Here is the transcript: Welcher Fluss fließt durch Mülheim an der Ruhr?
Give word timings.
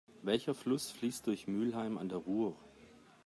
Welcher 0.23 0.55
Fluss 0.55 0.89
fließt 0.89 1.27
durch 1.27 1.47
Mülheim 1.47 1.99
an 1.99 2.09
der 2.09 2.17
Ruhr? 2.17 2.57